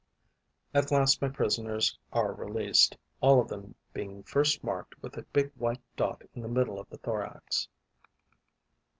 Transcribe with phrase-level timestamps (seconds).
[0.73, 5.51] At last my prisoners are released, all of them being first marked with a big
[5.53, 7.67] white dot in the middle of the thorax.